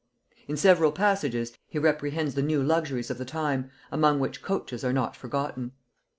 [0.47, 4.93] In several passages he reprehends the new luxuries of the time, among which coaches are
[4.93, 5.73] not forgotten.